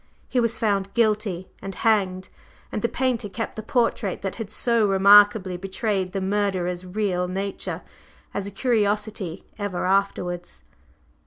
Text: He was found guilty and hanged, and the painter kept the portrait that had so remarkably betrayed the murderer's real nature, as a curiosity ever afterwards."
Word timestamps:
He 0.27 0.39
was 0.39 0.57
found 0.57 0.91
guilty 0.95 1.47
and 1.61 1.75
hanged, 1.75 2.29
and 2.71 2.81
the 2.81 2.89
painter 2.89 3.29
kept 3.29 3.55
the 3.55 3.61
portrait 3.61 4.23
that 4.23 4.37
had 4.37 4.49
so 4.49 4.87
remarkably 4.87 5.57
betrayed 5.57 6.11
the 6.11 6.21
murderer's 6.21 6.83
real 6.83 7.27
nature, 7.27 7.83
as 8.33 8.47
a 8.47 8.49
curiosity 8.51 9.45
ever 9.59 9.85
afterwards." 9.85 10.63